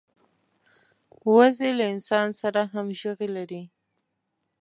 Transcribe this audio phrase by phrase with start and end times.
[1.33, 3.63] وزې له انسان سره همږغي لري